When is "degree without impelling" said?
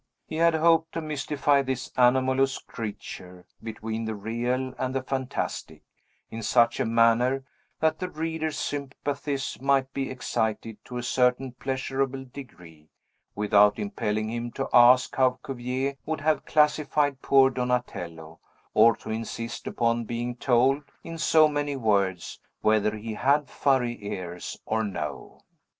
12.25-14.27